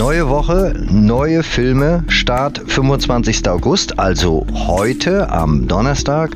Neue 0.00 0.30
Woche, 0.30 0.72
neue 0.90 1.42
Filme, 1.42 2.04
Start 2.08 2.62
25. 2.68 3.46
August, 3.50 3.98
also 3.98 4.46
heute 4.54 5.30
am 5.30 5.68
Donnerstag. 5.68 6.30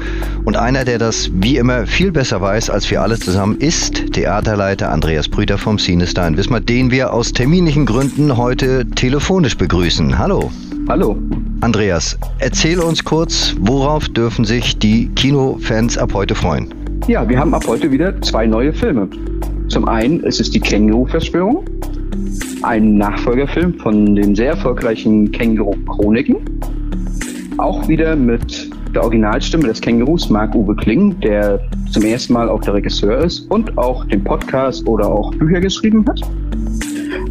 Und 0.44 0.58
einer, 0.58 0.84
der 0.84 0.98
das 0.98 1.30
wie 1.32 1.56
immer 1.56 1.86
viel 1.86 2.12
besser 2.12 2.42
weiß 2.42 2.68
als 2.68 2.90
wir 2.90 3.00
alle 3.00 3.18
zusammen, 3.18 3.56
ist 3.56 4.12
Theaterleiter 4.12 4.92
Andreas 4.92 5.30
Brüter 5.30 5.56
vom 5.56 5.78
Cinestar 5.78 6.28
in 6.28 6.36
Wismar, 6.36 6.60
den 6.60 6.90
wir 6.90 7.14
aus 7.14 7.32
terminlichen 7.32 7.86
Gründen 7.86 8.36
heute 8.36 8.84
telefonisch 8.90 9.56
begrüßen. 9.56 10.18
Hallo. 10.18 10.50
Hallo. 10.86 11.16
Andreas, 11.62 12.18
erzähl 12.40 12.78
uns 12.80 13.02
kurz, 13.02 13.56
worauf 13.60 14.10
dürfen 14.10 14.44
sich 14.44 14.78
die 14.78 15.08
Kinofans 15.14 15.96
ab 15.96 16.12
heute 16.12 16.34
freuen? 16.34 16.68
Ja, 17.08 17.26
wir 17.26 17.38
haben 17.38 17.54
ab 17.54 17.64
heute 17.66 17.90
wieder 17.90 18.20
zwei 18.20 18.46
neue 18.46 18.74
Filme. 18.74 19.08
Zum 19.68 19.88
einen 19.88 20.20
ist 20.20 20.38
es 20.38 20.50
die 20.50 20.60
Känguru-Verschwörung, 20.60 21.64
ein 22.64 22.96
Nachfolgerfilm 22.96 23.74
von 23.74 24.16
den 24.16 24.34
sehr 24.34 24.50
erfolgreichen 24.50 25.30
Känguru-Chroniken. 25.30 26.36
Auch 27.58 27.86
wieder 27.88 28.16
mit 28.16 28.70
der 28.94 29.02
Originalstimme 29.02 29.64
des 29.64 29.80
Kängurus, 29.80 30.30
Marc-Uwe 30.30 30.74
Kling, 30.76 31.18
der 31.20 31.60
zum 31.90 32.04
ersten 32.04 32.32
Mal 32.32 32.48
auch 32.48 32.60
der 32.62 32.74
Regisseur 32.74 33.18
ist 33.18 33.50
und 33.50 33.76
auch 33.76 34.04
den 34.06 34.24
Podcast 34.24 34.86
oder 34.88 35.06
auch 35.06 35.32
Bücher 35.34 35.60
geschrieben 35.60 36.04
hat. 36.08 36.20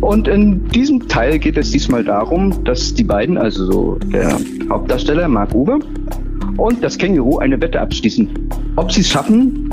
Und 0.01 0.27
in 0.27 0.65
diesem 0.67 1.07
Teil 1.07 1.39
geht 1.39 1.57
es 1.57 1.71
diesmal 1.71 2.03
darum, 2.03 2.63
dass 2.63 2.93
die 2.93 3.03
beiden, 3.03 3.37
also 3.37 3.71
so 3.71 3.97
der 4.13 4.37
Hauptdarsteller 4.69 5.27
Marc-Uwe 5.27 5.79
und 6.57 6.83
das 6.83 6.97
Känguru 6.97 7.39
eine 7.39 7.59
Wette 7.59 7.81
abschließen. 7.81 8.29
Ob 8.75 8.91
sie 8.91 9.01
es 9.01 9.09
schaffen, 9.09 9.69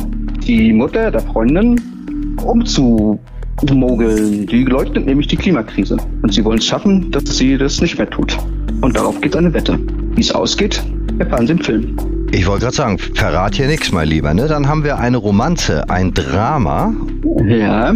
die 0.47 0.73
Mutter 0.73 1.11
der 1.11 1.21
Freundin 1.21 1.81
umzumogeln. 3.61 4.47
Die 4.47 4.65
leugnet 4.65 5.07
nämlich 5.07 5.27
die 5.27 5.37
Klimakrise. 5.37 5.97
Und 6.23 6.33
sie 6.33 6.45
wollen 6.45 6.59
es 6.59 6.67
schaffen, 6.67 7.11
dass 7.11 7.37
sie 7.37 7.57
das 7.57 7.81
nicht 7.81 7.99
mehr 7.99 8.09
tut. 8.09 8.37
Und 8.81 8.97
darauf 8.97 9.21
geht 9.21 9.37
eine 9.37 9.53
Wette. 9.53 9.79
Wie 10.15 10.21
es 10.21 10.33
ausgeht, 10.33 10.83
erfahren 11.19 11.47
Sie 11.47 11.53
im 11.53 11.61
Film. 11.61 11.97
Ich 12.33 12.47
wollte 12.47 12.65
gerade 12.65 12.77
sagen, 12.77 12.99
verrat 12.99 13.57
hier 13.57 13.67
nichts, 13.67 13.91
mein 13.93 14.09
Lieber. 14.09 14.33
Ne? 14.33 14.47
Dann 14.47 14.69
haben 14.69 14.85
wir 14.85 14.99
eine 14.99 15.17
Romanze, 15.17 15.91
ein 15.91 16.15
Drama. 16.15 16.95
Ja, 17.45 17.95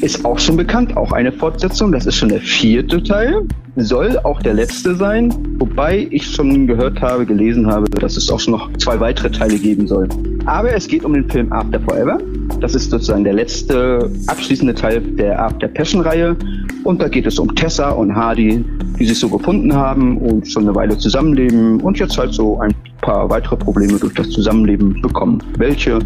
ist 0.00 0.24
auch 0.24 0.38
schon 0.38 0.56
bekannt, 0.56 0.96
auch 0.96 1.12
eine 1.12 1.30
Fortsetzung. 1.30 1.92
Das 1.92 2.06
ist 2.06 2.16
schon 2.16 2.28
der 2.28 2.40
vierte 2.40 3.02
Teil. 3.02 3.46
Soll 3.76 4.18
auch 4.18 4.42
der 4.42 4.54
letzte 4.54 4.96
sein, 4.96 5.32
wobei 5.58 6.08
ich 6.10 6.26
schon 6.26 6.66
gehört 6.66 7.00
habe, 7.00 7.24
gelesen 7.24 7.68
habe, 7.68 7.88
dass 7.88 8.16
es 8.16 8.28
auch 8.30 8.40
schon 8.40 8.52
noch 8.52 8.72
zwei 8.78 8.98
weitere 9.00 9.30
Teile 9.30 9.58
geben 9.58 9.86
soll. 9.86 10.08
Aber 10.44 10.74
es 10.74 10.88
geht 10.88 11.04
um 11.04 11.14
den 11.14 11.30
Film 11.30 11.52
After 11.52 11.80
Forever. 11.80 12.18
Das 12.62 12.76
ist 12.76 12.90
sozusagen 12.90 13.24
der 13.24 13.32
letzte 13.32 14.08
abschließende 14.28 14.72
Teil 14.72 15.00
der 15.00 15.42
After 15.42 15.66
Passion-Reihe. 15.66 16.36
Und 16.84 17.02
da 17.02 17.08
geht 17.08 17.26
es 17.26 17.40
um 17.40 17.52
Tessa 17.56 17.90
und 17.90 18.14
Hardy, 18.14 18.64
die 19.00 19.04
sich 19.04 19.18
so 19.18 19.28
gefunden 19.28 19.74
haben 19.74 20.16
und 20.18 20.46
schon 20.46 20.62
eine 20.62 20.74
Weile 20.76 20.96
zusammenleben 20.96 21.80
und 21.80 21.98
jetzt 21.98 22.16
halt 22.16 22.32
so 22.32 22.60
ein 22.60 22.72
paar 23.00 23.28
weitere 23.28 23.56
Probleme 23.56 23.98
durch 23.98 24.14
das 24.14 24.30
Zusammenleben 24.30 25.02
bekommen. 25.02 25.42
Welche 25.58 25.98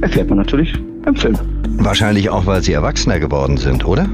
erfährt 0.00 0.28
man 0.28 0.38
natürlich 0.38 0.74
im 1.06 1.14
Film. 1.14 1.36
Wahrscheinlich 1.78 2.28
auch, 2.30 2.44
weil 2.46 2.64
sie 2.64 2.72
erwachsener 2.72 3.20
geworden 3.20 3.56
sind, 3.56 3.86
oder? 3.86 4.08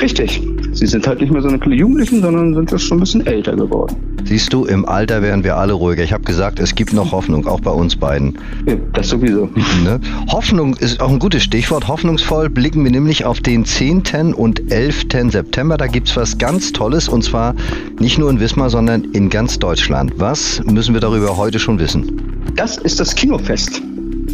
Richtig. 0.00 0.42
Sie 0.72 0.86
sind 0.86 1.06
halt 1.06 1.20
nicht 1.20 1.32
mehr 1.32 1.42
so 1.42 1.48
eine 1.48 1.58
kleine 1.58 1.76
Jugendlichen, 1.76 2.22
sondern 2.22 2.54
sind 2.54 2.70
jetzt 2.70 2.84
schon 2.84 2.96
ein 2.96 3.00
bisschen 3.00 3.26
älter 3.26 3.54
geworden. 3.56 3.94
Siehst 4.24 4.52
du, 4.52 4.64
im 4.64 4.86
Alter 4.86 5.22
werden 5.22 5.44
wir 5.44 5.56
alle 5.56 5.72
ruhiger. 5.72 6.02
Ich 6.02 6.12
habe 6.12 6.24
gesagt, 6.24 6.60
es 6.60 6.74
gibt 6.74 6.92
noch 6.92 7.12
Hoffnung, 7.12 7.46
auch 7.46 7.60
bei 7.60 7.70
uns 7.70 7.96
beiden. 7.96 8.38
Ja, 8.66 8.76
das 8.92 9.08
sowieso. 9.08 9.48
Ne? 9.84 9.98
Hoffnung 10.30 10.74
ist 10.74 11.00
auch 11.00 11.08
ein 11.08 11.18
gutes 11.18 11.42
Stichwort. 11.42 11.88
Hoffnungsvoll 11.88 12.50
blicken 12.50 12.84
wir 12.84 12.90
nämlich 12.90 13.24
auf 13.24 13.40
den 13.40 13.64
10. 13.64 14.34
und 14.34 14.70
11. 14.70 15.06
September. 15.30 15.78
Da 15.78 15.86
gibt 15.86 16.08
es 16.08 16.16
was 16.16 16.36
ganz 16.36 16.72
Tolles 16.72 17.08
und 17.08 17.22
zwar 17.22 17.54
nicht 17.98 18.18
nur 18.18 18.28
in 18.28 18.40
Wismar, 18.40 18.68
sondern 18.68 19.04
in 19.12 19.30
ganz 19.30 19.58
Deutschland. 19.58 20.12
Was 20.16 20.62
müssen 20.64 20.92
wir 20.92 21.00
darüber 21.00 21.36
heute 21.36 21.58
schon 21.58 21.78
wissen? 21.78 22.20
Das 22.56 22.76
ist 22.76 23.00
das 23.00 23.14
Kinofest. 23.14 23.80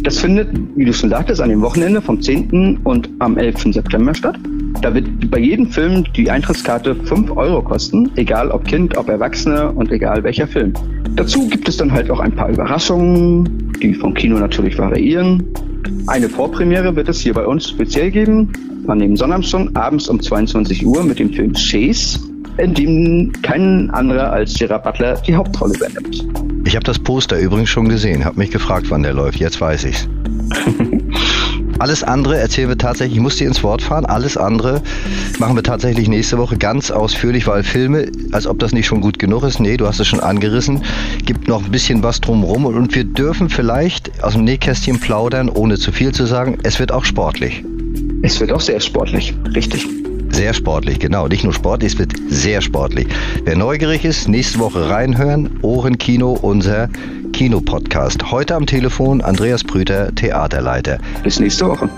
Das 0.03 0.19
findet, 0.19 0.49
wie 0.75 0.85
du 0.85 0.93
schon 0.93 1.09
sagtest, 1.09 1.41
an 1.41 1.49
dem 1.49 1.61
Wochenende 1.61 2.01
vom 2.01 2.21
10. 2.21 2.79
und 2.83 3.09
am 3.19 3.37
11. 3.37 3.73
September 3.73 4.13
statt. 4.13 4.37
Da 4.81 4.93
wird 4.93 5.31
bei 5.31 5.39
jedem 5.39 5.71
Film 5.71 6.05
die 6.15 6.29
Eintrittskarte 6.29 6.95
5 6.95 7.31
Euro 7.31 7.61
kosten, 7.61 8.11
egal 8.15 8.51
ob 8.51 8.65
Kind, 8.65 8.95
ob 8.97 9.09
Erwachsene 9.09 9.71
und 9.71 9.91
egal 9.91 10.23
welcher 10.23 10.47
Film. 10.47 10.73
Dazu 11.15 11.47
gibt 11.47 11.67
es 11.67 11.77
dann 11.77 11.91
halt 11.91 12.11
auch 12.11 12.19
ein 12.19 12.31
paar 12.31 12.49
Überraschungen, 12.49 13.73
die 13.81 13.95
vom 13.95 14.13
Kino 14.13 14.37
natürlich 14.37 14.77
variieren. 14.77 15.43
Eine 16.05 16.29
Vorpremiere 16.29 16.95
wird 16.95 17.09
es 17.09 17.19
hier 17.19 17.33
bei 17.33 17.45
uns 17.45 17.69
speziell 17.69 18.11
geben, 18.11 18.51
an 18.87 18.99
dem 18.99 19.17
Sonnabend 19.17 19.47
schon 19.47 19.75
abends 19.75 20.07
um 20.09 20.21
22 20.21 20.85
Uhr 20.85 21.03
mit 21.03 21.19
dem 21.19 21.33
Film 21.33 21.53
Chase, 21.53 22.19
in 22.57 22.73
dem 22.73 23.31
kein 23.41 23.89
anderer 23.89 24.31
als 24.31 24.53
Gerard 24.53 24.83
Butler 24.83 25.15
die 25.25 25.35
Hauptrolle 25.35 25.73
übernimmt. 25.75 26.25
Ich 26.65 26.75
habe 26.75 26.85
das 26.85 26.99
Poster 26.99 27.39
übrigens 27.39 27.69
schon 27.69 27.89
gesehen, 27.89 28.25
habe 28.25 28.37
mich 28.37 28.51
gefragt, 28.51 28.87
wann 28.89 29.03
der 29.03 29.13
läuft. 29.13 29.39
Jetzt 29.39 29.59
weiß 29.59 29.85
ich's. 29.85 30.07
Alles 31.79 32.03
andere 32.03 32.37
erzählen 32.37 32.69
wir 32.69 32.77
tatsächlich, 32.77 33.17
ich 33.17 33.21
muss 33.21 33.37
dir 33.37 33.47
ins 33.47 33.63
Wort 33.63 33.81
fahren, 33.81 34.05
alles 34.05 34.35
andere 34.35 34.81
machen 35.37 35.55
wir 35.55 35.63
tatsächlich 35.63 36.07
nächste 36.07 36.37
Woche 36.37 36.57
ganz 36.57 36.89
ausführlich, 36.89 37.45
weil 37.45 37.63
Filme, 37.63 38.11
als 38.31 38.47
ob 38.47 38.59
das 38.59 38.71
nicht 38.71 38.87
schon 38.87 39.01
gut 39.01 39.19
genug 39.19 39.43
ist, 39.43 39.59
nee, 39.59 39.77
du 39.77 39.85
hast 39.87 39.99
es 39.99 40.07
schon 40.07 40.19
angerissen, 40.19 40.83
gibt 41.25 41.47
noch 41.47 41.65
ein 41.65 41.71
bisschen 41.71 42.01
was 42.01 42.19
drumherum 42.19 42.65
und 42.65 42.95
wir 42.95 43.03
dürfen 43.03 43.49
vielleicht 43.49 44.23
aus 44.23 44.33
dem 44.33 44.43
Nähkästchen 44.43 44.99
plaudern, 44.99 45.49
ohne 45.49 45.77
zu 45.77 45.91
viel 45.91 46.11
zu 46.13 46.25
sagen, 46.25 46.57
es 46.63 46.79
wird 46.79 46.91
auch 46.91 47.05
sportlich. 47.05 47.63
Es 48.23 48.39
wird 48.39 48.51
auch 48.51 48.61
sehr 48.61 48.79
sportlich, 48.79 49.35
richtig. 49.53 49.85
Sehr 50.37 50.53
sportlich, 50.53 50.99
genau. 50.99 51.27
Nicht 51.27 51.43
nur 51.43 51.51
sportlich, 51.51 51.93
es 51.93 51.97
wird 51.97 52.13
sehr 52.29 52.61
sportlich. 52.61 53.07
Wer 53.43 53.57
neugierig 53.57 54.05
ist, 54.05 54.27
nächste 54.27 54.59
Woche 54.59 54.87
reinhören. 54.87 55.57
Ohrenkino, 55.63 56.33
unser 56.33 56.89
Kinopodcast. 57.33 58.29
Heute 58.29 58.53
am 58.53 58.67
Telefon 58.67 59.21
Andreas 59.21 59.63
Brüter, 59.63 60.13
Theaterleiter. 60.13 60.99
Bis 61.23 61.39
nächste 61.39 61.65
Woche. 61.65 61.89